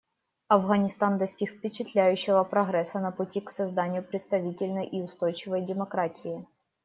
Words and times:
Афганистан 0.47 1.17
достиг 1.19 1.51
впечатляющего 1.51 2.43
прогресса 2.43 2.99
на 2.99 3.11
пути 3.11 3.39
к 3.39 3.51
созданию 3.51 4.01
представительной 4.01 4.87
и 4.87 4.99
устойчивой 5.03 5.61
демократии. 5.63 6.43